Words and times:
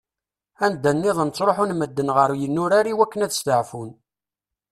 Anda-nniḍen 0.65 1.29
ttruḥun 1.31 1.71
medden 1.77 2.09
ɣer 2.15 2.29
yinurar 2.39 2.85
i 2.87 2.93
wakken 2.97 3.25
ad 3.25 3.33
steɛfun. 3.33 3.89